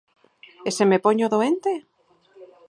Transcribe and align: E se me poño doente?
E 0.67 0.69
se 0.77 0.83
me 0.89 1.01
poño 1.05 1.31
doente? 1.33 1.71